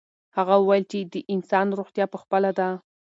هغه 0.37 0.55
وویل 0.59 0.83
چې 0.91 0.99
د 1.13 1.15
انسان 1.33 1.67
روغتیا 1.79 2.05
په 2.11 2.17
خپله 2.23 2.51
ده. 2.59 2.69